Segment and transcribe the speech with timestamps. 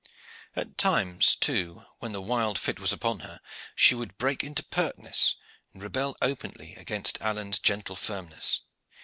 [0.55, 3.39] At times, too, when the wild fit was upon her,
[3.75, 5.35] she would break into pertness
[5.73, 8.61] and rebel openly against Alleyne's gentle firmness.